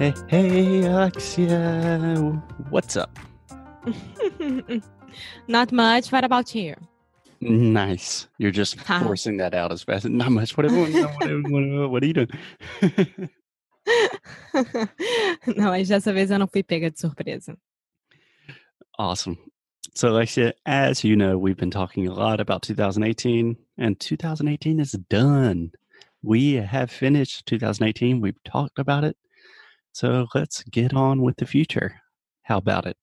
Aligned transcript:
Hey, 0.00 0.14
hey, 0.28 0.84
Alexia. 0.86 2.42
What's 2.70 2.96
up? 2.96 3.18
Not 5.46 5.72
much. 5.72 6.10
What 6.10 6.24
about 6.24 6.54
you? 6.54 6.74
Nice. 7.42 8.26
You're 8.38 8.50
just 8.50 8.78
Huh. 8.80 9.00
forcing 9.04 9.36
that 9.36 9.52
out 9.54 9.72
as 9.72 9.82
fast. 9.82 10.06
Not 10.08 10.30
much. 10.32 10.56
What, 10.56 10.70
what, 10.70 10.90
what, 10.90 11.50
what, 11.50 11.90
what 11.90 12.02
are 12.02 12.06
you 12.06 12.14
doing? 12.14 12.30
não, 15.54 15.68
mas 15.70 15.88
dessa 15.88 16.12
vez 16.14 16.30
eu 16.30 16.38
não 16.38 16.46
fui 16.48 16.62
pega 16.62 16.90
de 16.90 16.98
surpresa. 16.98 17.54
awesome. 18.98 19.36
So, 19.94 20.08
Alexia, 20.08 20.54
as 20.64 21.04
you 21.04 21.14
know, 21.16 21.36
we've 21.36 21.56
been 21.58 21.70
talking 21.70 22.06
a 22.08 22.12
lot 22.14 22.40
about 22.40 22.62
2018, 22.62 23.54
and 23.76 23.98
2018 24.00 24.80
is 24.80 24.92
done. 25.10 25.72
We 26.22 26.54
have 26.54 26.90
finished 26.90 27.44
2018. 27.46 28.20
We've 28.22 28.42
talked 28.44 28.78
about 28.78 29.04
it. 29.04 29.16
So, 29.92 30.26
let's 30.34 30.62
get 30.64 30.94
on 30.94 31.20
with 31.22 31.36
the 31.36 31.46
future. 31.46 32.00
How 32.42 32.58
about 32.58 32.86
it? 32.86 32.96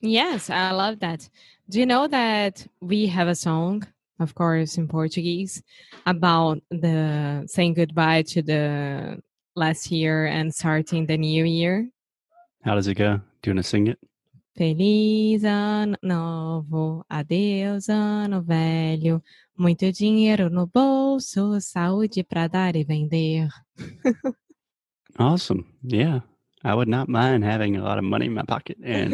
Yes, 0.00 0.48
I 0.50 0.70
love 0.70 1.00
that. 1.00 1.28
Do 1.68 1.80
you 1.80 1.86
know 1.86 2.06
that 2.06 2.66
we 2.80 3.06
have 3.06 3.28
a 3.28 3.34
song, 3.34 3.86
of 4.20 4.34
course, 4.34 4.78
in 4.78 4.86
Portuguese, 4.86 5.62
about 6.06 6.60
the 6.70 7.44
saying 7.46 7.74
goodbye 7.74 8.22
to 8.22 8.42
the 8.42 9.20
last 9.56 9.90
year 9.90 10.26
and 10.26 10.54
starting 10.54 11.06
the 11.06 11.16
new 11.16 11.44
year? 11.44 11.88
How 12.64 12.74
does 12.74 12.86
it 12.86 12.94
go? 12.94 13.20
Do 13.42 13.50
you 13.50 13.54
want 13.54 13.64
to 13.64 13.68
sing 13.68 13.88
it? 13.88 13.98
Feliz 14.56 15.44
ano 15.44 15.96
novo, 16.02 17.04
adeus 17.08 17.88
ano 17.88 18.42
velho, 18.42 19.22
muito 19.56 19.92
dinheiro 19.92 20.48
no 20.50 20.66
bolso, 20.66 21.60
saúde 21.60 22.24
pra 22.24 22.48
dar 22.48 22.74
e 22.74 22.84
vender. 22.84 23.48
Awesome. 25.18 25.66
Yeah. 25.82 26.20
I 26.64 26.74
would 26.74 26.88
not 26.88 27.08
mind 27.08 27.44
having 27.44 27.76
a 27.76 27.82
lot 27.84 27.98
of 27.98 28.04
money 28.04 28.26
in 28.26 28.34
my 28.34 28.42
pocket. 28.42 28.78
And 28.82 29.12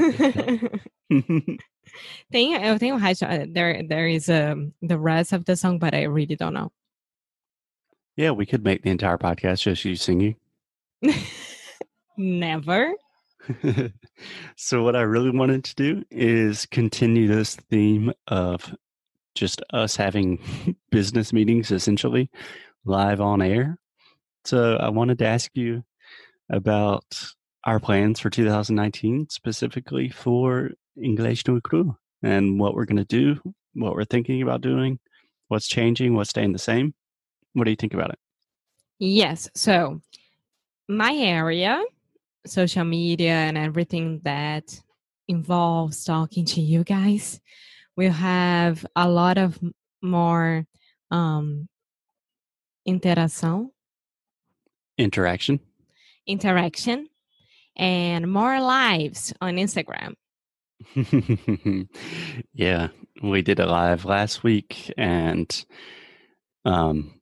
Tem, 2.33 2.53
eu 2.53 2.79
tenho 2.79 2.99
raiva. 2.99 3.53
There, 3.53 3.83
there 3.83 4.09
is 4.09 4.29
um, 4.31 4.73
the 4.83 4.99
rest 4.99 5.33
of 5.33 5.45
the 5.45 5.57
song, 5.57 5.79
but 5.79 5.95
I 5.95 6.05
really 6.05 6.37
don't 6.37 6.55
know. 6.55 6.73
yeah, 8.17 8.31
we 8.31 8.47
could 8.47 8.65
make 8.65 8.83
the 8.83 8.91
entire 8.91 9.19
podcast 9.19 9.63
just 9.63 9.85
you 9.85 9.97
singing. 9.97 10.37
Never. 12.17 12.93
so, 14.57 14.83
what 14.83 14.97
I 14.97 15.03
really 15.03 15.31
wanted 15.31 15.65
to 15.65 15.75
do 15.75 16.05
is 16.11 16.67
continue 16.67 17.27
this 17.29 17.57
theme 17.57 18.13
of 18.29 18.75
just 19.35 19.61
us 19.73 19.97
having 19.97 20.39
business 20.91 21.33
meetings 21.33 21.71
essentially 21.71 22.31
live 22.85 23.21
on 23.21 23.43
air. 23.43 23.79
So, 24.45 24.77
I 24.77 24.89
wanted 24.89 25.19
to 25.19 25.27
ask 25.27 25.51
you 25.55 25.85
about 26.51 27.05
our 27.65 27.81
plans 27.81 28.21
for 28.21 28.31
2019, 28.31 29.29
specifically 29.31 30.09
for 30.11 30.71
English 31.03 31.47
no 31.47 31.61
Cru, 31.61 31.97
and 32.23 32.59
what 32.59 32.75
we're 32.75 32.85
going 32.85 33.05
to 33.05 33.05
do, 33.05 33.41
what 33.75 33.95
we're 33.95 34.05
thinking 34.05 34.43
about 34.43 34.61
doing, 34.61 34.99
what's 35.49 35.69
changing, 35.69 36.15
what's 36.15 36.31
staying 36.31 36.53
the 36.53 36.59
same. 36.59 36.95
What 37.55 37.65
do 37.65 37.71
you 37.71 37.77
think 37.77 37.95
about 37.95 38.11
it? 38.11 38.19
Yes. 38.99 39.49
So, 39.55 40.01
my 40.89 41.15
area, 41.15 41.83
social 42.47 42.85
media, 42.85 43.33
and 43.33 43.57
everything 43.57 44.21
that 44.25 44.81
involves 45.29 46.05
talking 46.05 46.45
to 46.45 46.61
you 46.61 46.85
guys, 46.85 47.41
will 47.97 48.13
have 48.13 48.85
a 48.97 49.09
lot 49.09 49.39
of 49.39 49.59
more 50.03 50.67
um, 51.11 51.69
interação, 52.87 53.71
Interaction. 54.97 55.59
Interaction, 56.27 57.09
and 57.77 58.31
more 58.31 58.61
lives 58.61 59.33
on 59.41 59.57
Instagram. 59.57 60.15
yeah, 62.55 62.89
we 63.23 63.43
did 63.43 63.61
a 63.61 63.67
live 63.67 64.05
last 64.05 64.43
week, 64.43 64.93
and 64.97 65.65
um, 66.65 67.21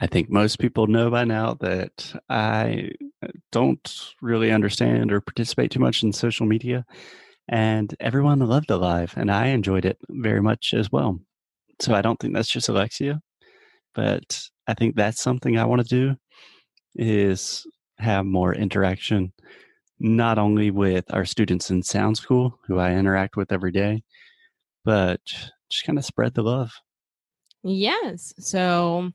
I 0.00 0.06
think 0.06 0.30
most 0.30 0.58
people 0.58 0.86
know 0.86 1.10
by 1.10 1.24
now 1.24 1.54
that 1.60 2.14
I 2.28 2.90
don't 3.52 4.12
really 4.20 4.50
understand 4.50 5.12
or 5.12 5.20
participate 5.20 5.70
too 5.70 5.80
much 5.80 6.02
in 6.02 6.12
social 6.12 6.46
media, 6.46 6.84
and 7.48 7.94
everyone 8.00 8.40
loved 8.40 8.68
the 8.68 8.78
live, 8.78 9.14
and 9.16 9.30
I 9.30 9.46
enjoyed 9.48 9.84
it 9.84 9.98
very 10.08 10.42
much 10.42 10.74
as 10.74 10.90
well. 10.90 11.20
So 11.80 11.94
I 11.94 12.02
don't 12.02 12.18
think 12.18 12.34
that's 12.34 12.50
just 12.50 12.68
Alexia, 12.68 13.20
but 13.94 14.40
I 14.66 14.74
think 14.74 14.96
that's 14.96 15.22
something 15.22 15.58
I 15.58 15.64
want 15.64 15.82
to 15.82 15.88
do 15.88 16.16
is 16.96 17.66
have 17.98 18.26
more 18.26 18.54
interaction 18.54 19.32
not 20.00 20.38
only 20.38 20.70
with 20.70 21.04
our 21.14 21.24
students 21.24 21.70
in 21.70 21.82
Sound 21.82 22.16
School, 22.16 22.58
who 22.66 22.78
I 22.78 22.92
interact 22.92 23.36
with 23.36 23.52
every 23.52 23.72
day, 23.72 24.02
but 24.84 25.20
just 25.70 25.84
kind 25.84 25.98
of 25.98 26.04
spread 26.04 26.34
the 26.34 26.42
love. 26.42 26.72
Yes. 27.62 28.34
So 28.38 29.10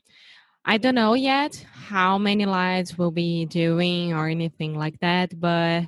I 0.65 0.77
don't 0.77 0.95
know 0.95 1.13
yet 1.13 1.63
how 1.71 2.17
many 2.17 2.45
lives 2.45 2.97
we'll 2.97 3.11
be 3.11 3.45
doing 3.45 4.13
or 4.13 4.27
anything 4.27 4.75
like 4.75 4.99
that, 5.01 5.39
but 5.39 5.83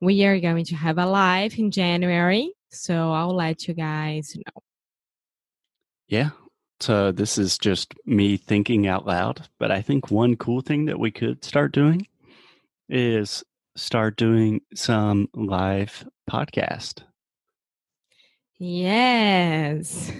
we 0.00 0.24
are 0.24 0.38
going 0.38 0.64
to 0.66 0.76
have 0.76 0.98
a 0.98 1.06
live 1.06 1.58
in 1.58 1.70
January. 1.70 2.52
So 2.68 3.12
I'll 3.12 3.34
let 3.34 3.66
you 3.66 3.74
guys 3.74 4.36
know. 4.36 4.62
Yeah. 6.06 6.30
So 6.80 7.12
this 7.12 7.38
is 7.38 7.56
just 7.56 7.94
me 8.04 8.36
thinking 8.36 8.86
out 8.86 9.06
loud, 9.06 9.48
but 9.58 9.70
I 9.70 9.80
think 9.80 10.10
one 10.10 10.36
cool 10.36 10.60
thing 10.60 10.84
that 10.84 10.98
we 10.98 11.10
could 11.10 11.44
start 11.44 11.72
doing 11.72 12.06
is 12.88 13.44
start 13.76 14.16
doing 14.16 14.60
some 14.74 15.28
live 15.34 16.06
podcast. 16.30 17.02
Yes. 18.58 20.12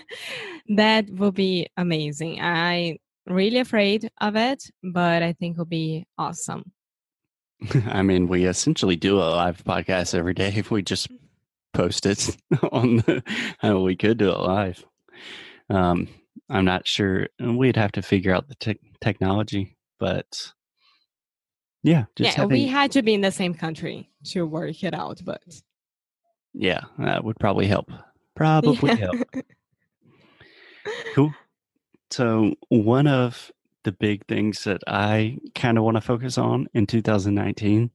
that 0.68 1.10
will 1.10 1.32
be 1.32 1.68
amazing. 1.76 2.40
I 2.40 2.98
really 3.26 3.58
afraid 3.58 4.10
of 4.20 4.36
it, 4.36 4.64
but 4.82 5.22
I 5.22 5.32
think 5.32 5.54
it'll 5.54 5.64
be 5.64 6.06
awesome. 6.16 6.72
I 7.86 8.02
mean, 8.02 8.28
we 8.28 8.44
essentially 8.44 8.96
do 8.96 9.18
a 9.18 9.30
live 9.30 9.64
podcast 9.64 10.14
every 10.14 10.34
day 10.34 10.52
if 10.54 10.70
we 10.70 10.82
just 10.82 11.08
post 11.72 12.06
it 12.06 12.36
on 12.72 12.98
the, 12.98 13.22
uh, 13.62 13.78
we 13.80 13.96
could 13.96 14.18
do 14.18 14.30
it 14.30 14.38
live. 14.38 14.84
Um, 15.70 16.08
I'm 16.48 16.64
not 16.64 16.86
sure. 16.86 17.28
We'd 17.40 17.76
have 17.76 17.92
to 17.92 18.02
figure 18.02 18.34
out 18.34 18.48
the 18.48 18.54
tech 18.56 18.78
technology, 19.00 19.76
but 19.98 20.52
yeah, 21.84 22.06
just 22.16 22.36
yeah, 22.36 22.42
having, 22.42 22.62
we 22.62 22.66
had 22.66 22.90
to 22.92 23.02
be 23.02 23.14
in 23.14 23.20
the 23.20 23.30
same 23.30 23.54
country 23.54 24.10
to 24.24 24.44
work 24.46 24.82
it 24.82 24.94
out, 24.94 25.20
but 25.24 25.42
yeah, 26.52 26.80
that 26.98 27.22
would 27.24 27.38
probably 27.38 27.66
help. 27.66 27.90
Probably 28.34 28.90
Yeah. 28.90 28.96
help. 28.96 29.28
Cool. 31.14 31.32
So 32.10 32.54
one 32.68 33.06
of 33.06 33.52
the 33.84 33.92
big 33.92 34.26
things 34.26 34.64
that 34.64 34.82
I 34.88 35.38
kind 35.54 35.78
of 35.78 35.84
want 35.84 35.96
to 35.96 36.00
focus 36.00 36.36
on 36.36 36.66
in 36.74 36.86
2019 36.86 37.90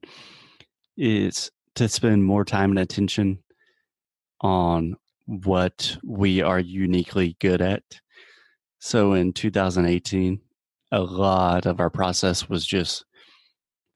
is 0.96 1.50
to 1.74 1.88
spend 1.88 2.24
more 2.24 2.44
time 2.44 2.70
and 2.70 2.78
attention 2.78 3.38
on 4.40 4.96
what 5.26 5.98
we 6.02 6.40
are 6.40 6.58
uniquely 6.58 7.36
good 7.38 7.60
at. 7.60 7.82
So 8.78 9.12
in 9.12 9.32
2018, 9.34 10.40
a 10.92 11.00
lot 11.00 11.66
of 11.66 11.80
our 11.80 11.90
process 11.90 12.48
was 12.48 12.66
just 12.66 13.04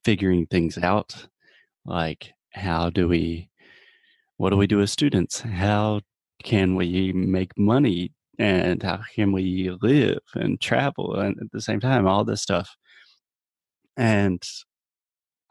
figuring 0.04 0.46
things 0.46 0.78
out. 0.78 1.26
Like, 1.84 2.32
how 2.52 2.90
do 2.90 3.08
we, 3.08 3.48
what 4.36 4.50
do 4.50 4.56
we 4.56 4.66
do 4.66 4.80
as 4.80 4.90
students? 4.90 5.40
How 5.40 6.00
can 6.42 6.74
we 6.74 7.12
make 7.12 7.56
money? 7.58 8.12
And 8.38 8.82
how 8.82 9.00
can 9.14 9.30
we 9.30 9.70
live 9.80 10.18
and 10.34 10.60
travel 10.60 11.14
and 11.14 11.38
at 11.40 11.52
the 11.52 11.60
same 11.60 11.78
time, 11.78 12.08
all 12.08 12.24
this 12.24 12.42
stuff. 12.42 12.68
And 13.96 14.42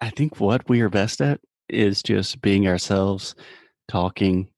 I 0.01 0.09
think 0.09 0.41
what 0.41 0.67
we 0.67 0.81
are 0.81 0.89
best 0.89 1.21
at 1.21 1.39
is 1.69 2.03
just 2.03 2.41
being 2.41 2.67
ourselves, 2.67 3.35
talking, 3.87 4.49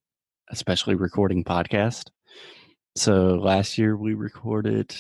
especially 0.50 0.96
recording 0.96 1.44
podcast. 1.44 2.10
So 2.96 3.36
last 3.36 3.78
year 3.78 3.96
we 3.96 4.16
recorded 4.16 4.96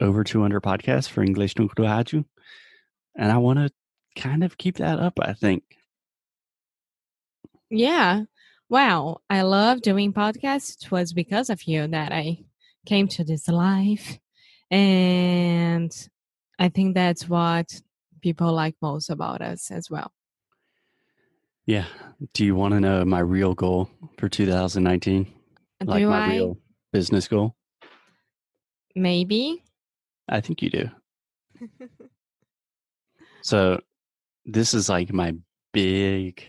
over 0.00 0.24
200 0.24 0.62
podcasts 0.62 1.08
for 1.08 1.22
English 1.22 1.54
no. 1.56 2.24
And 3.16 3.30
I 3.30 3.38
want 3.38 3.58
to 3.58 3.70
kind 4.20 4.44
of 4.44 4.58
keep 4.58 4.78
that 4.78 4.98
up. 4.98 5.18
I 5.20 5.32
think. 5.34 5.62
Yeah. 7.70 8.24
Wow. 8.68 9.20
I 9.28 9.42
love 9.42 9.82
doing 9.82 10.12
podcasts. 10.12 10.84
It 10.84 10.90
was 10.90 11.12
because 11.12 11.50
of 11.50 11.64
you 11.64 11.86
that 11.88 12.12
I 12.12 12.38
came 12.86 13.08
to 13.08 13.24
this 13.24 13.48
life. 13.48 14.18
And 14.70 15.92
I 16.58 16.68
think 16.68 16.94
that's 16.94 17.28
what 17.28 17.80
people 18.20 18.52
like 18.52 18.76
most 18.80 19.10
about 19.10 19.42
us 19.42 19.70
as 19.70 19.90
well. 19.90 20.12
Yeah. 21.66 21.86
Do 22.32 22.44
you 22.44 22.54
want 22.54 22.74
to 22.74 22.80
know 22.80 23.04
my 23.04 23.20
real 23.20 23.54
goal 23.54 23.90
for 24.18 24.28
2019? 24.28 25.32
Like 25.84 26.04
my 26.04 26.26
I? 26.26 26.30
real 26.30 26.58
business 26.92 27.28
goal? 27.28 27.54
Maybe. 28.94 29.62
I 30.28 30.40
think 30.40 30.62
you 30.62 30.70
do. 30.70 30.90
So 33.44 33.78
this 34.46 34.72
is 34.72 34.88
like 34.88 35.12
my 35.12 35.34
big 35.74 36.42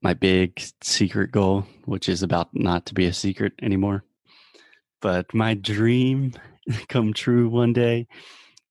my 0.00 0.14
big 0.14 0.58
secret 0.80 1.30
goal, 1.30 1.66
which 1.84 2.08
is 2.08 2.22
about 2.22 2.48
not 2.54 2.86
to 2.86 2.94
be 2.94 3.04
a 3.04 3.12
secret 3.12 3.52
anymore. 3.60 4.02
But 5.02 5.34
my 5.34 5.52
dream 5.52 6.32
come 6.88 7.12
true 7.12 7.50
one 7.50 7.74
day 7.74 8.06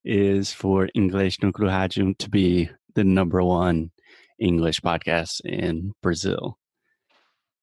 is 0.03 0.51
for 0.51 0.89
English 0.95 1.39
no 1.43 1.51
Rádio 1.51 2.17
to 2.17 2.29
be 2.31 2.71
the 2.95 3.03
number 3.03 3.43
one 3.43 3.91
English 4.39 4.81
podcast 4.81 5.41
in 5.45 5.93
Brazil. 6.01 6.57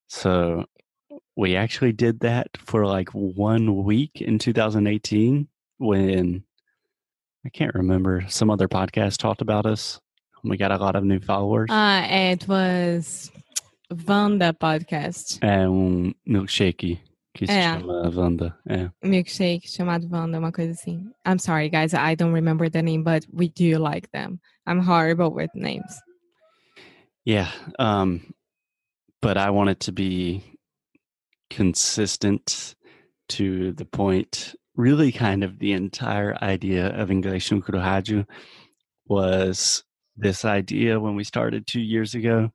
So 0.07 0.67
we 1.35 1.57
actually 1.57 1.93
did 1.93 2.21
that 2.21 2.51
for 2.57 2.87
like 2.87 3.09
one 3.09 3.83
week 3.83 4.21
in 4.21 4.39
2018 4.39 5.49
when 5.79 6.45
I 7.45 7.51
can't 7.51 7.75
remember 7.75 8.25
some 8.29 8.51
other 8.51 8.69
podcast 8.69 9.19
talked 9.19 9.43
about 9.43 9.67
us. 9.67 10.01
We 10.43 10.57
got 10.57 10.73
a 10.73 10.77
lot 10.79 10.97
of 10.97 11.05
new 11.05 11.21
followers. 11.21 11.71
Uh, 11.71 12.07
it 12.09 12.47
was 12.49 13.31
Vanda 13.93 14.53
podcast. 14.53 15.39
É 15.43 15.69
um 15.69 16.15
milkshake 16.27 17.01
que 17.35 17.47
se 17.47 17.53
É. 17.53 17.79
chama 17.79 18.11
Wanda. 18.15 18.55
É. 18.69 18.91
Milkshake 19.03 19.67
chamado 19.69 20.09
Vanda, 20.09 20.39
uma 20.39 20.53
coisa 20.53 20.73
assim. 20.73 21.11
I'm 21.27 21.39
sorry, 21.39 21.69
guys. 21.69 21.93
I 21.95 22.15
don't 22.15 22.33
remember 22.33 22.69
the 22.71 22.83
name, 22.83 23.03
but 23.03 23.27
we 23.33 23.49
do 23.49 23.79
like 23.79 24.09
them. 24.13 24.39
I'm 24.67 24.81
horrible 24.81 25.31
with 25.33 25.51
names. 25.55 26.01
Yeah. 27.25 27.51
Um, 27.79 28.35
but 29.23 29.37
I 29.39 29.51
want 29.51 29.71
it 29.71 29.81
to 29.81 29.93
be 29.93 30.43
consistent 31.51 32.75
to 33.31 33.73
the 33.73 33.85
point. 33.87 34.55
Really, 34.77 35.13
kind 35.13 35.45
of 35.45 35.59
the 35.59 35.73
entire 35.73 36.37
idea 36.43 36.89
of 36.89 37.11
English 37.11 37.51
Rádio 37.51 38.27
was 39.07 39.85
this 40.17 40.45
idea 40.45 40.99
when 41.01 41.15
we 41.15 41.25
started 41.25 41.67
two 41.67 41.81
years 41.81 42.15
ago 42.15 42.51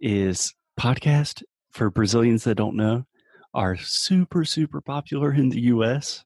is 0.00 0.54
podcast 0.78 1.42
for 1.72 1.90
Brazilians 1.90 2.44
that 2.44 2.56
don't 2.56 2.76
know 2.76 3.04
are 3.54 3.76
super, 3.76 4.44
super 4.44 4.80
popular 4.80 5.32
in 5.32 5.50
the 5.50 5.60
US. 5.62 6.24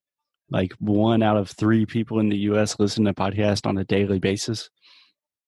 Like 0.51 0.73
one 0.79 1.23
out 1.23 1.37
of 1.37 1.51
three 1.51 1.87
people 1.87 2.21
in 2.21 2.29
the 2.29 2.39
US 2.51 2.79
listen 2.79 3.05
to 3.05 3.15
podcast 3.15 3.67
on 3.67 3.79
a 3.79 3.85
daily 3.85 4.19
basis. 4.19 4.71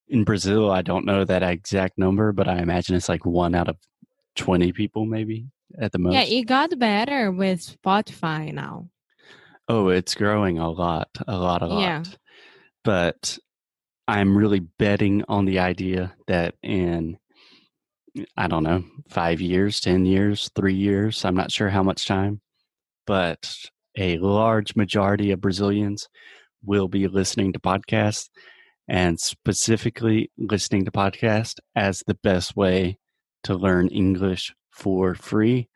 In 0.09 0.23
Brazil, 0.23 0.71
I 0.71 0.81
don't 0.81 1.05
know 1.05 1.23
that 1.23 1.43
exact 1.43 1.97
number, 1.97 2.31
but 2.31 2.47
I 2.47 2.57
imagine 2.57 2.95
it's 2.95 3.09
like 3.09 3.25
one 3.25 3.55
out 3.55 3.69
of 3.69 3.77
20 4.35 4.73
people, 4.73 5.05
maybe 5.05 5.47
at 5.79 5.91
the 5.91 5.99
most. 5.99 6.13
Yeah, 6.13 6.23
it 6.23 6.45
got 6.45 6.77
better 6.79 7.31
with 7.31 7.77
Spotify 7.81 8.53
now. 8.53 8.89
Oh, 9.69 9.89
it's 9.89 10.15
growing 10.15 10.57
a 10.57 10.69
lot, 10.69 11.09
a 11.27 11.37
lot, 11.37 11.61
a 11.61 11.67
lot. 11.67 11.81
Yeah. 11.81 12.03
But 12.83 13.37
I'm 14.07 14.35
really 14.35 14.61
betting 14.61 15.23
on 15.29 15.45
the 15.45 15.59
idea 15.59 16.15
that 16.25 16.55
in, 16.63 17.19
eh, 18.17 18.25
I 18.35 18.47
don't 18.47 18.63
know, 18.63 18.83
five 19.09 19.39
years, 19.39 19.79
10 19.79 20.05
years, 20.05 20.49
three 20.55 20.73
years, 20.73 21.23
I'm 21.23 21.35
not 21.35 21.51
sure 21.51 21.69
how 21.69 21.83
much 21.83 22.07
time, 22.07 22.41
but 23.05 23.53
a 23.95 24.17
large 24.17 24.75
majority 24.75 25.29
of 25.29 25.41
Brazilians 25.41 26.07
will 26.63 26.87
be 26.87 27.07
listening 27.07 27.53
to 27.53 27.59
podcasts 27.59 28.29
and 28.87 29.19
specifically 29.19 30.31
listening 30.39 30.85
to 30.85 30.91
podcasts 30.91 31.59
as 31.75 32.03
the 32.07 32.17
best 32.23 32.55
way 32.55 32.97
to 33.43 33.53
learn 33.53 33.87
English 33.89 34.51
for 34.71 35.13
free. 35.13 35.69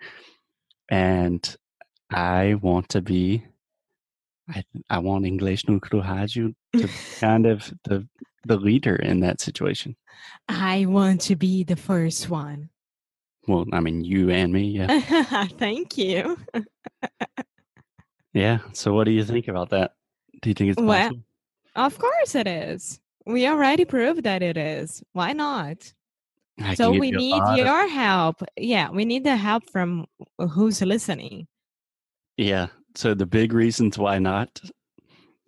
And 0.89 1.55
I 2.11 2.55
want 2.55 2.89
to 2.89 3.01
be 3.01 3.45
I 4.49 4.63
I 4.89 4.99
want 4.99 5.25
English 5.25 5.67
no 5.67 5.79
Rádio 5.79 6.53
to 6.73 6.87
be 6.87 6.93
kind 7.19 7.45
of 7.45 7.73
the 7.83 8.07
the 8.45 8.57
leader 8.57 8.95
in 8.95 9.21
that 9.21 9.39
situation. 9.41 9.95
I 10.49 10.85
want 10.85 11.21
to 11.21 11.35
be 11.35 11.63
the 11.63 11.75
first 11.77 12.29
one. 12.29 12.69
Well, 13.47 13.65
I 13.73 13.79
mean 13.79 14.03
you 14.03 14.29
and 14.29 14.51
me, 14.53 14.63
yeah. 14.63 15.47
Thank 15.57 15.97
you. 15.97 16.37
Yeah. 18.33 18.59
So 18.73 18.93
what 18.93 19.03
do 19.03 19.11
you 19.11 19.23
think 19.23 19.47
about 19.47 19.69
that? 19.69 19.93
Do 20.41 20.49
you 20.49 20.55
think 20.55 20.71
it's 20.71 20.81
Well, 20.81 20.99
possible? 20.99 21.23
Of 21.75 21.99
course 21.99 22.33
it 22.33 22.47
is. 22.47 22.99
We 23.27 23.47
already 23.47 23.85
proved 23.85 24.23
that 24.23 24.41
it 24.41 24.57
is. 24.57 25.03
Why 25.13 25.33
not? 25.33 25.93
I 26.59 26.73
so 26.73 26.91
we 26.91 27.09
you 27.09 27.17
need 27.17 27.31
lot 27.31 27.59
of- 27.59 27.65
your 27.65 27.87
help. 27.87 28.41
Yeah, 28.57 28.89
we 28.89 29.05
need 29.05 29.23
the 29.23 29.35
help 29.37 29.69
from 29.69 30.07
who's 30.39 30.81
listening. 30.81 31.47
Yeah. 32.37 32.67
So 32.95 33.13
the 33.13 33.25
big 33.25 33.53
reasons 33.53 33.97
why 33.97 34.19
not, 34.19 34.61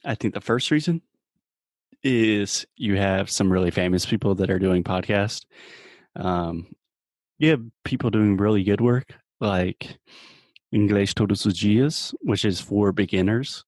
I 0.03 0.15
think 0.15 0.33
the 0.33 0.42
first 0.42 0.71
reason 0.71 1.01
is 2.03 2.65
you 2.75 2.97
have 2.97 3.30
some 3.30 3.51
really 3.51 3.71
famous 3.71 4.06
people 4.06 4.36
that 4.36 4.50
are 4.50 4.59
doing 4.59 4.83
podcasts. 4.83 5.45
Um, 6.15 6.68
you 7.38 7.50
have 7.51 7.62
people 7.83 8.09
doing 8.09 8.38
really 8.38 8.63
good 8.63 8.81
work, 8.81 9.13
like 9.39 9.97
English 10.71 11.15
Todos 11.15 11.45
os 11.45 11.59
Dias, 11.59 12.13
which 12.21 12.45
is 12.45 12.62
for 12.62 12.92
beginners, 12.92 13.65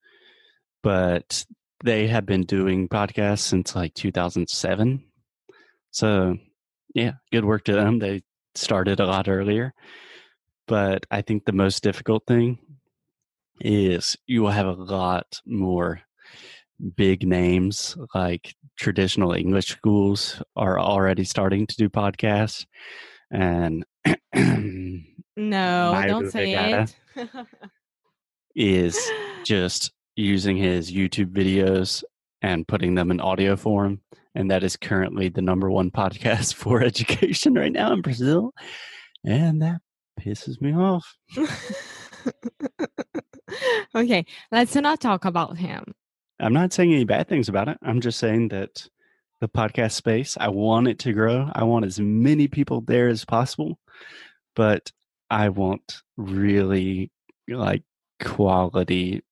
but 0.83 1.45
they 1.83 2.07
have 2.07 2.25
been 2.25 2.43
doing 2.43 2.87
podcasts 2.87 3.39
since 3.39 3.75
like 3.75 3.93
2007. 3.93 5.03
So, 5.91 6.37
yeah, 6.93 7.13
good 7.31 7.45
work 7.45 7.63
to 7.65 7.73
them. 7.73 7.99
They 7.99 8.21
started 8.55 8.99
a 8.99 9.05
lot 9.05 9.27
earlier. 9.27 9.73
But 10.67 11.05
I 11.09 11.21
think 11.21 11.45
the 11.45 11.53
most 11.53 11.81
difficult 11.81 12.25
thing 12.27 12.59
is 13.59 14.15
you 14.27 14.41
will 14.41 14.51
have 14.51 14.67
a 14.67 14.73
lot 14.73 15.41
more 15.45 16.01
big 16.95 17.27
names 17.27 17.97
like 18.13 18.55
traditional 18.77 19.33
English 19.33 19.67
schools 19.67 20.41
are 20.55 20.79
already 20.79 21.23
starting 21.23 21.65
to 21.65 21.75
do 21.75 21.89
podcasts 21.89 22.65
and 23.31 23.85
No, 25.37 26.03
don't 26.07 26.31
say 26.31 26.53
it. 26.53 26.95
is 28.55 28.99
just 29.43 29.91
using 30.15 30.57
his 30.57 30.91
YouTube 30.91 31.31
videos 31.31 32.03
and 32.41 32.67
putting 32.67 32.95
them 32.95 33.11
in 33.11 33.21
audio 33.21 33.55
form 33.55 34.01
and 34.33 34.49
that 34.49 34.63
is 34.63 34.75
currently 34.75 35.29
the 35.29 35.41
number 35.41 35.69
one 35.69 35.91
podcast 35.91 36.53
for 36.55 36.81
education 36.81 37.53
right 37.53 37.71
now 37.71 37.93
in 37.93 38.01
Brazil 38.01 38.51
and 39.25 39.61
that 39.61 39.81
pisses 40.19 40.59
me 40.59 40.73
off. 40.73 41.15
okay, 43.95 44.25
let's 44.51 44.75
not 44.75 44.99
talk 44.99 45.25
about 45.25 45.57
him. 45.57 45.93
I'm 46.39 46.53
not 46.53 46.73
saying 46.73 46.93
any 46.93 47.03
bad 47.03 47.27
things 47.27 47.49
about 47.49 47.67
it. 47.67 47.77
I'm 47.81 48.01
just 48.01 48.19
saying 48.19 48.49
that 48.49 48.87
the 49.41 49.49
podcast 49.49 49.93
space, 49.93 50.37
I 50.39 50.49
want 50.49 50.87
it 50.87 50.99
to 50.99 51.13
grow. 51.13 51.49
I 51.53 51.63
want 51.63 51.85
as 51.85 51.99
many 51.99 52.47
people 52.47 52.81
there 52.81 53.07
as 53.07 53.25
possible, 53.25 53.79
but 54.55 54.91
I 55.29 55.49
want 55.49 56.01
really 56.15 57.11
like 57.47 57.83
quality 58.21 59.23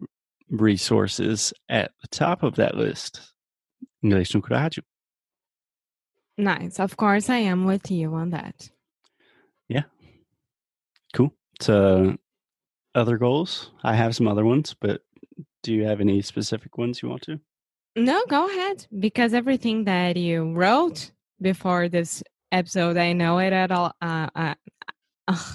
resources 0.50 1.54
at 1.70 1.92
the 2.02 2.08
top 2.10 2.44
of 2.44 2.56
that 2.56 2.76
list. 2.76 3.34
English 4.04 4.36
no 4.36 4.42
Rádio. 4.42 4.84
Nice. 6.38 6.80
Of 6.80 6.98
course, 6.98 7.30
I 7.30 7.38
am 7.38 7.66
with 7.66 7.90
you 7.90 8.14
on 8.14 8.32
that. 8.32 8.70
Yeah. 9.68 9.84
Cool. 11.14 11.34
So, 11.62 12.18
other 12.96 13.18
goals? 13.18 13.72
I 13.84 13.96
have 13.96 14.16
some 14.16 14.28
other 14.28 14.46
ones, 14.46 14.76
but 14.80 15.02
do 15.64 15.74
you 15.74 15.84
have 15.86 16.02
any 16.02 16.22
specific 16.22 16.78
ones 16.78 17.02
you 17.02 17.10
want 17.10 17.24
to? 17.24 17.40
No, 17.96 18.24
go 18.28 18.48
ahead. 18.50 18.88
Because 18.98 19.34
everything 19.34 19.84
that 19.86 20.18
you 20.18 20.52
wrote 20.54 21.12
before 21.42 21.90
this 21.90 22.24
episode, 22.52 22.98
I 22.98 23.14
know 23.14 23.40
it 23.40 23.54
at 23.54 23.72
all. 23.72 23.94
Uh, 24.02 24.30
uh, 24.36 24.54
uh, 25.28 25.54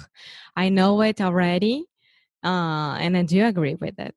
I 0.55 0.69
know 0.69 1.01
it 1.01 1.21
already, 1.21 1.85
uh, 2.43 2.97
and 2.99 3.17
I 3.17 3.23
do 3.23 3.45
agree 3.45 3.75
with 3.75 3.99
it. 3.99 4.15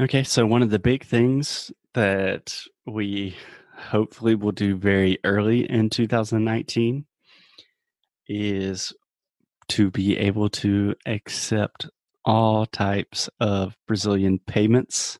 Okay, 0.00 0.22
so 0.22 0.46
one 0.46 0.62
of 0.62 0.70
the 0.70 0.78
big 0.78 1.04
things 1.04 1.70
that 1.94 2.56
we 2.86 3.36
hopefully 3.76 4.34
will 4.34 4.52
do 4.52 4.76
very 4.76 5.18
early 5.24 5.68
in 5.68 5.90
2019 5.90 7.04
is 8.28 8.92
to 9.68 9.90
be 9.90 10.16
able 10.16 10.48
to 10.48 10.94
accept 11.06 11.88
all 12.24 12.66
types 12.66 13.28
of 13.40 13.76
Brazilian 13.86 14.38
payments, 14.38 15.18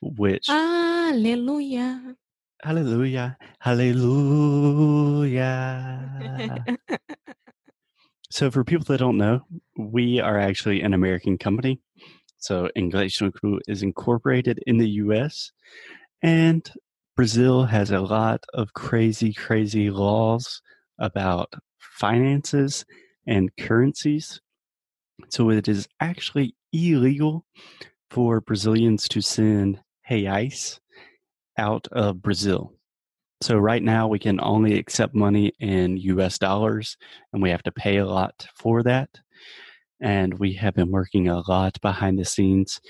which 0.00 0.46
Hallelujah. 0.48 2.16
Hallelujah. 2.62 3.36
Hallelujah. 3.58 4.64
so, 8.30 8.50
for 8.50 8.64
people 8.64 8.84
that 8.86 8.98
don't 8.98 9.18
know, 9.18 9.42
we 9.78 10.18
are 10.18 10.38
actually 10.38 10.80
an 10.80 10.94
American 10.94 11.36
company. 11.36 11.80
So, 12.38 12.70
English 12.74 13.22
Cru 13.34 13.60
is 13.68 13.82
incorporated 13.82 14.60
in 14.66 14.78
the 14.78 14.88
US, 14.88 15.52
and 16.22 16.68
Brazil 17.16 17.64
has 17.64 17.90
a 17.90 18.00
lot 18.00 18.44
of 18.54 18.72
crazy, 18.72 19.32
crazy 19.34 19.90
laws 19.90 20.62
about 20.98 21.52
finances 21.78 22.84
and 23.26 23.50
currencies. 23.56 24.40
So, 25.30 25.50
it 25.50 25.68
is 25.68 25.88
actually 26.00 26.54
illegal 26.72 27.44
for 28.10 28.40
Brazilians 28.40 29.08
to 29.08 29.20
send 29.20 29.80
reais 30.10 30.78
out 31.58 31.86
of 31.92 32.22
Brazil. 32.22 32.72
So 33.44 33.58
right 33.58 33.82
now 33.82 34.08
we 34.08 34.18
can 34.18 34.40
only 34.40 34.78
accept 34.78 35.14
money 35.14 35.52
in 35.60 35.98
US 35.98 36.38
dollars 36.38 36.96
and 37.32 37.42
we 37.42 37.50
have 37.50 37.62
to 37.64 37.72
pay 37.72 37.98
a 37.98 38.06
lot 38.06 38.46
for 38.56 38.82
that. 38.84 39.10
And 40.00 40.38
we 40.38 40.54
have 40.54 40.74
been 40.74 40.90
working 40.90 41.28
a 41.28 41.42
lot 41.48 41.80
behind 41.80 42.18
the 42.18 42.24
scenes 42.24 42.80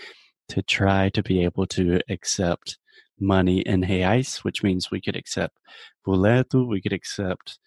to 0.51 0.63
try 0.63 1.09
to 1.11 1.23
be 1.23 1.43
able 1.43 1.67
to 1.69 2.01
accept 2.09 2.79
money 3.19 3.61
in 3.61 3.83
reais, 3.83 4.45
which 4.45 4.63
means 4.63 4.91
we 4.91 5.01
could 5.01 5.17
accept 5.17 5.59
boleto, 6.07 6.69
we 6.69 6.81
could 6.81 6.93
accept 6.93 7.59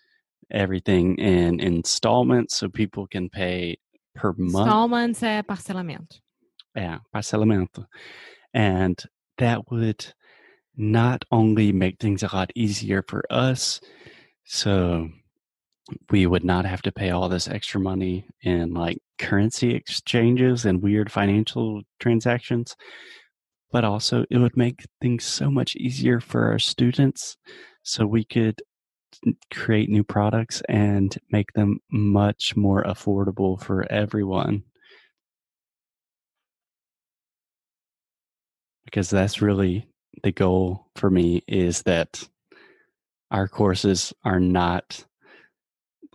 everything 0.51 1.17
in 1.17 1.59
installments 1.59 2.57
so 2.57 2.69
people 2.69 3.07
can 3.07 3.29
pay 3.29 3.77
per 4.15 4.33
month. 4.37 4.67
Installments 4.67 5.23
é 5.23 5.43
parcelamento. 5.43 6.19
Yeah, 6.75 6.99
parcelamento. 7.13 7.85
And 8.53 9.01
that 9.37 9.69
would 9.71 10.05
not 10.75 11.25
only 11.31 11.71
make 11.71 11.99
things 11.99 12.23
a 12.23 12.29
lot 12.33 12.51
easier 12.55 13.03
for 13.07 13.23
us, 13.29 13.81
so 14.45 15.09
we 16.09 16.25
would 16.25 16.43
not 16.43 16.65
have 16.65 16.81
to 16.83 16.91
pay 16.91 17.11
all 17.11 17.29
this 17.29 17.47
extra 17.47 17.79
money 17.79 18.25
in 18.41 18.73
like 18.73 18.99
currency 19.17 19.73
exchanges 19.73 20.65
and 20.65 20.81
weird 20.81 21.11
financial 21.11 21.81
transactions, 21.99 22.75
but 23.71 23.83
also 23.83 24.25
it 24.29 24.37
would 24.37 24.57
make 24.57 24.85
things 25.01 25.23
so 25.23 25.49
much 25.49 25.75
easier 25.75 26.19
for 26.19 26.45
our 26.45 26.59
students 26.59 27.37
so 27.83 28.05
we 28.05 28.23
could 28.23 28.61
create 29.51 29.89
new 29.89 30.03
products 30.03 30.61
and 30.69 31.17
make 31.31 31.51
them 31.53 31.79
much 31.91 32.55
more 32.55 32.83
affordable 32.83 33.61
for 33.61 33.89
everyone. 33.91 34.63
Because 38.85 39.09
that's 39.09 39.41
really 39.41 39.87
the 40.23 40.31
goal 40.31 40.87
for 40.95 41.09
me 41.09 41.43
is 41.47 41.83
that 41.83 42.27
our 43.31 43.47
courses 43.47 44.13
are 44.23 44.39
not 44.39 45.05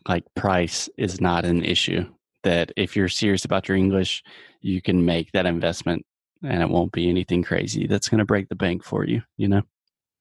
like 0.09 0.25
price 0.35 0.88
is 0.99 1.21
not 1.21 1.44
an 1.44 1.64
issue 1.64 2.04
that 2.42 2.73
if 2.76 2.97
you're 2.97 3.09
serious 3.09 3.44
about 3.44 3.68
your 3.68 3.76
english 3.76 4.23
you 4.61 4.82
can 4.82 5.04
make 5.04 5.30
that 5.32 5.47
investment 5.47 6.04
and 6.42 6.62
it 6.62 6.68
won't 6.68 6.92
be 6.92 7.09
anything 7.09 7.42
crazy 7.42 7.87
that's 7.87 8.09
going 8.09 8.18
to 8.18 8.25
break 8.25 8.49
the 8.49 8.56
bank 8.56 8.82
for 8.82 9.04
you 9.04 9.23
you 9.37 9.49
know 9.49 9.62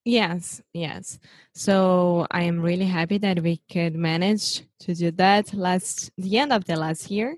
Yes, 0.03 0.61
yes. 0.73 1.19
So 1.53 2.25
I 2.31 2.43
am 2.43 2.59
really 2.59 2.85
happy 2.85 3.19
that 3.19 3.41
we 3.41 3.61
could 3.71 3.95
manage 3.95 4.63
to 4.79 4.95
do 4.95 5.11
that 5.11 5.53
last 5.53 6.11
the 6.17 6.37
end 6.39 6.51
of 6.51 6.65
the 6.65 6.75
last 6.75 7.11
year. 7.11 7.37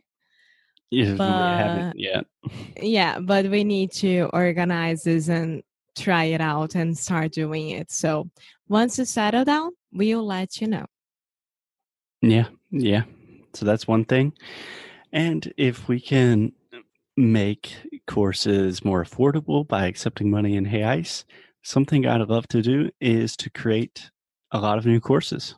yeah, 0.91 1.11
we 1.11 1.17
But- 1.17 1.95
yet 1.99 2.25
Yeah, 2.81 3.19
but 3.19 3.49
we 3.49 3.63
need 3.63 3.91
to 3.93 4.29
organize 4.31 5.03
this 5.03 5.27
and 5.27 5.63
try 5.97 6.25
it 6.25 6.41
out 6.41 6.75
and 6.75 6.97
start 6.97 7.31
doing 7.33 7.69
it. 7.71 7.91
So 7.91 8.29
once 8.67 8.97
you 8.97 9.05
settle 9.05 9.43
down, 9.45 9.71
we'll 9.91 10.25
let 10.25 10.61
you 10.61 10.67
know. 10.67 10.85
Yeah, 12.21 12.47
yeah. 12.71 13.03
So 13.53 13.65
that's 13.65 13.87
one 13.87 14.05
thing. 14.05 14.33
And 15.11 15.51
if 15.57 15.87
we 15.87 15.99
can 15.99 16.53
make 17.17 17.73
courses 18.07 18.83
more 18.85 19.03
affordable 19.03 19.67
by 19.67 19.87
accepting 19.87 20.29
money 20.31 20.55
in 20.55 20.65
reais, 20.65 21.25
something 21.63 22.05
I'd 22.05 22.21
love 22.29 22.47
to 22.49 22.61
do 22.61 22.89
is 23.01 23.35
to 23.37 23.49
create 23.49 24.11
a 24.51 24.59
lot 24.59 24.77
of 24.77 24.85
new 24.85 24.99
courses. 24.99 25.55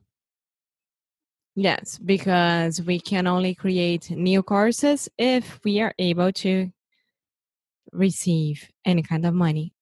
Yes, 1.55 1.97
because 1.97 2.81
we 2.81 3.00
can 3.00 3.27
only 3.27 3.55
create 3.55 4.09
new 4.12 4.43
courses 4.43 5.09
if 5.17 5.59
we 5.63 5.79
are 5.81 5.93
able 5.97 6.31
to 6.33 6.69
receive 7.91 8.67
any 8.85 9.01
kind 9.01 9.25
of 9.25 9.33
money. 9.33 9.74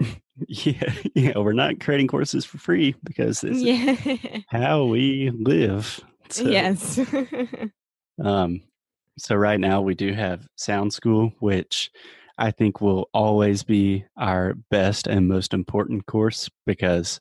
Yeah, 0.46 0.92
yeah. 1.16 1.36
We're 1.36 1.52
not 1.52 1.80
creating 1.80 2.06
courses 2.06 2.44
for 2.44 2.58
free 2.58 2.94
because 3.02 3.40
this 3.40 3.56
is 3.56 3.62
Yeah. 3.64 3.96
how 4.48 4.84
we 4.84 5.30
live. 5.34 5.98
So, 6.28 6.44
yes. 6.44 7.00
Um, 8.22 8.62
so 9.18 9.34
right 9.34 9.58
now 9.58 9.80
we 9.80 9.96
do 9.96 10.12
have 10.12 10.46
Sound 10.54 10.92
School, 10.92 11.32
which 11.40 11.90
I 12.38 12.52
think 12.52 12.80
will 12.80 13.08
always 13.12 13.64
be 13.64 14.04
our 14.16 14.54
best 14.70 15.06
and 15.06 15.28
most 15.28 15.52
important 15.52 16.06
course 16.06 16.48
because 16.66 17.20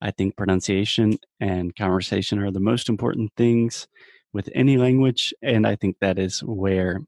I 0.00 0.10
think 0.10 0.36
pronunciation 0.36 1.18
and 1.40 1.74
conversation 1.74 2.40
are 2.40 2.50
the 2.50 2.60
most 2.60 2.88
important 2.88 3.32
things 3.36 3.86
with 4.32 4.48
any 4.54 4.76
language, 4.76 5.32
and 5.42 5.66
I 5.66 5.76
think 5.76 5.96
that 6.00 6.18
is 6.18 6.42
where 6.42 7.00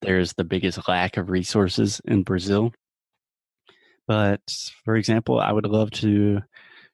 there's 0.00 0.32
the 0.32 0.44
biggest 0.44 0.88
lack 0.88 1.16
of 1.16 1.28
resources 1.28 2.00
in 2.06 2.22
Brazil. 2.22 2.72
But 4.06 4.40
for 4.84 4.96
example, 4.96 5.38
I 5.38 5.52
would 5.52 5.66
love 5.66 5.90
to 5.92 6.40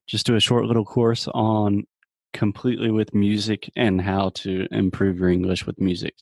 just 0.07 0.27
do 0.27 0.37
a 0.37 0.41
short 0.41 0.67
little 0.67 0.85
course 0.85 1.29
on 1.33 1.85
completely 2.33 2.91
with 2.91 3.15
music 3.15 3.71
and 3.77 4.01
how 4.01 4.31
to 4.31 4.67
improve 4.71 5.19
your 5.19 5.31
English 5.31 5.67
with 5.67 5.81
music. 5.81 6.15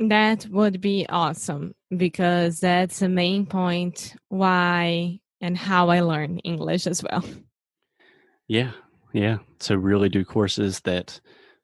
That 0.00 0.46
would 0.46 0.80
be 0.80 1.06
awesome 1.08 1.74
because 1.96 2.60
that's 2.60 2.98
the 2.98 3.08
main 3.08 3.46
point 3.46 4.14
why 4.28 5.20
and 5.40 5.56
how 5.56 5.90
I 5.90 6.00
learn 6.00 6.38
English 6.40 6.86
as 6.86 7.02
well. 7.02 7.24
Yeah, 8.48 8.72
yeah. 9.12 9.38
So 9.60 9.76
really 9.76 10.08
do 10.08 10.24
courses 10.24 10.80
that 10.80 11.20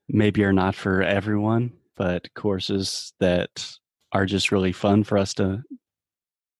maybe 0.08 0.44
are 0.44 0.52
not 0.52 0.74
for 0.74 1.02
everyone, 1.02 1.72
but 1.96 2.32
courses 2.34 3.12
that 3.20 3.68
are 4.12 4.26
just 4.26 4.52
really 4.52 4.72
fun 4.72 5.04
for 5.04 5.18
us 5.18 5.34
to 5.34 5.62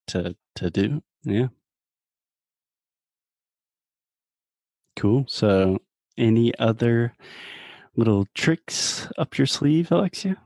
to 0.08 0.36
to 0.56 0.70
do. 0.70 1.02
Yeah. 1.22 1.48
Cool. 4.96 5.24
So 5.28 5.78
any 6.18 6.52
other 6.58 7.14
little 7.96 8.26
tricks 8.34 9.08
up 9.16 9.38
your 9.38 9.46
sleeve, 9.46 9.90
Alexia? 9.90 10.36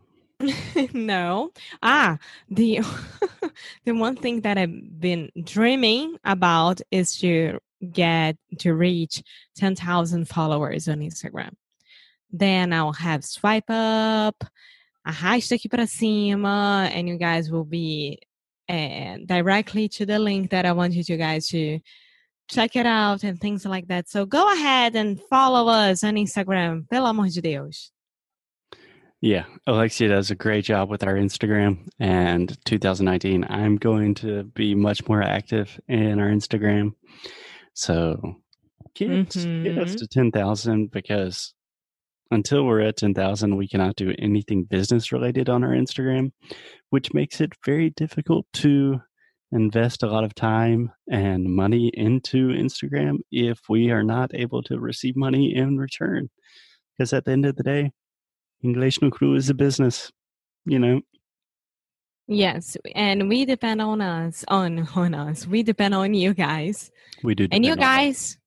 no. 0.93 1.51
Ah, 1.83 2.19
the 2.49 2.81
the 3.85 3.93
one 3.93 4.17
thing 4.17 4.41
that 4.43 4.59
I've 4.59 5.01
been 5.01 5.31
dreaming 5.43 6.17
about 6.25 6.81
is 6.91 7.17
to 7.19 7.59
get 7.93 8.37
to 8.59 8.75
reach 8.75 9.23
10,000 9.57 10.27
followers 10.27 10.89
on 10.89 11.01
Instagram. 11.01 11.53
Then 12.31 12.73
I'll 12.73 12.93
have 12.93 13.25
swipe 13.25 13.69
up, 13.69 14.43
arrasta 15.07 15.55
aqui 15.55 15.69
para 15.69 15.87
cima, 15.87 16.91
and 16.93 17.09
you 17.09 17.17
guys 17.17 17.51
will 17.51 17.65
be 17.65 18.19
uh, 18.69 19.19
directly 19.25 19.89
to 19.91 20.07
the 20.07 20.19
link 20.19 20.51
that 20.51 20.67
I 20.67 20.73
want 20.73 20.95
you 20.95 21.17
guys 21.17 21.49
to 21.49 21.81
check 22.49 22.77
it 22.77 22.87
out 22.87 23.25
and 23.25 23.41
things 23.41 23.65
like 23.65 23.89
that. 23.89 24.09
So 24.09 24.27
go 24.27 24.53
ahead 24.53 24.97
and 24.97 25.21
follow 25.31 25.69
us 25.69 26.03
on 26.03 26.15
Instagram, 26.15 26.89
pelo 26.91 27.11
amor 27.11 27.29
de 27.29 27.41
Deus. 27.41 27.91
Yeah, 29.25 29.47
Alexia 29.67 30.11
does 30.11 30.31
a 30.31 30.35
great 30.35 30.67
job 30.67 30.91
with 30.91 31.03
our 31.03 31.15
Instagram. 31.15 31.89
And 31.99 32.63
2019, 32.67 33.47
I'm 33.49 33.77
going 33.77 34.15
to 34.17 34.45
be 34.45 34.75
much 34.75 35.09
more 35.09 35.23
active 35.23 35.81
in 35.89 36.21
our 36.21 36.29
Instagram. 36.29 36.91
So 37.73 38.21
get, 38.95 39.09
get 39.09 39.79
us 39.79 39.95
Mhm. 39.95 39.97
to 39.97 40.07
10,000 40.09 40.91
because 40.91 41.55
until 42.31 42.67
we're 42.67 42.83
at 42.83 42.99
10,000, 42.99 43.57
we 43.57 43.67
cannot 43.67 43.97
do 43.97 44.13
anything 44.19 44.65
business 44.65 45.11
related 45.11 45.49
on 45.49 45.65
our 45.65 45.73
Instagram, 45.73 46.33
which 46.91 47.15
makes 47.15 47.41
it 47.41 47.55
very 47.65 47.89
difficult 47.89 48.45
to 48.53 49.01
invest 49.53 50.03
a 50.03 50.07
lot 50.07 50.25
of 50.25 50.35
time 50.35 50.91
and 51.11 51.45
money 51.45 51.91
into 51.95 52.49
Instagram 52.49 53.21
if 53.33 53.59
we 53.71 53.91
are 53.91 54.05
not 54.05 54.35
able 54.35 54.63
to 54.65 54.79
receive 54.79 55.17
money 55.17 55.55
in 55.55 55.79
return. 55.79 56.29
Because 56.93 57.15
at 57.15 57.25
the 57.25 57.33
end 57.33 57.47
of 57.47 57.57
the 57.57 57.63
day, 57.63 57.93
English 58.65 59.01
no 59.03 59.11
Cru 59.11 59.35
is 59.35 59.51
a 59.51 59.55
business, 59.55 60.11
you 60.65 60.79
know. 60.79 61.01
Yes, 62.27 62.77
and 62.95 63.29
we 63.29 63.45
depend 63.45 63.83
on 63.83 64.01
us, 64.01 64.45
on 64.49 64.89
on 64.97 65.15
us. 65.15 65.47
We 65.47 65.63
depend 65.63 65.95
on 65.95 66.15
you 66.15 66.33
guys, 66.33 66.91
We 67.23 67.35
do. 67.35 67.47
and 67.53 67.65
you 67.67 67.77
guys, 67.77 68.39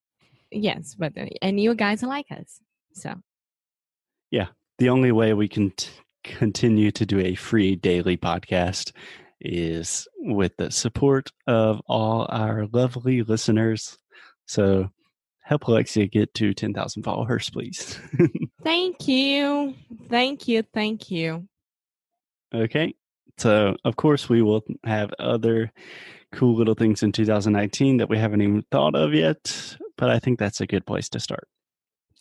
yes, 0.52 0.96
but 0.98 1.14
uh, 1.16 1.28
and 1.44 1.60
you 1.60 1.76
guys 1.76 2.02
like 2.02 2.26
us. 2.32 2.60
So 2.94 3.14
Yeah, 4.32 4.48
the 4.80 4.90
only 4.90 5.12
way 5.12 5.34
we 5.34 5.48
can 5.48 5.70
t- 5.72 5.90
continue 6.24 6.90
to 6.92 7.06
do 7.06 7.20
a 7.20 7.36
free 7.36 7.76
daily 7.76 8.18
podcast 8.18 8.92
is 9.40 10.08
with 10.18 10.58
the 10.58 10.72
support 10.72 11.30
of 11.46 11.80
all 11.88 12.26
our 12.32 12.66
lovely 12.74 13.22
listeners 13.22 13.96
So 14.48 14.90
help 15.44 15.68
Alexia 15.68 16.08
get 16.08 16.34
to 16.34 16.54
10,000 16.54 17.04
followers, 17.04 17.50
please. 17.52 18.00
Thank 18.64 19.08
you. 19.08 19.76
Thank 20.10 20.48
you. 20.48 20.64
Thank 20.64 21.12
you. 21.12 21.48
okay. 22.54 22.94
So, 23.38 23.76
of 23.86 23.96
course, 23.96 24.28
we 24.28 24.42
will 24.42 24.64
have 24.84 25.14
other 25.20 25.72
cool 26.32 26.56
little 26.56 26.74
things 26.74 27.04
in 27.04 27.12
2019 27.12 27.98
that 27.98 28.10
we 28.10 28.18
haven't 28.18 28.42
even 28.42 28.64
thought 28.72 28.96
of 28.96 29.14
yet, 29.14 29.78
but 29.96 30.10
I 30.10 30.18
think 30.18 30.40
that's 30.40 30.60
a 30.60 30.66
good 30.66 30.86
place 30.86 31.08
to 31.10 31.20
start. 31.20 31.48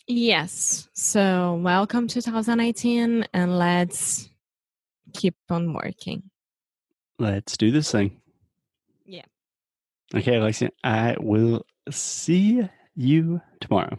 Yes. 0.07 0.87
So, 0.93 1.55
welcome 1.55 2.07
2019 2.07 3.27
and 3.33 3.57
let's 3.57 4.29
keep 5.13 5.35
on 5.49 5.73
working. 5.73 6.23
Let's 7.19 7.57
do 7.57 7.71
this 7.71 7.91
thing. 7.91 8.21
Yeah. 9.05 9.25
Okay, 10.13 10.35
Alexia, 10.35 10.69
I 10.83 11.15
will 11.19 11.65
see 11.89 12.69
you 12.95 13.41
tomorrow. 13.59 13.97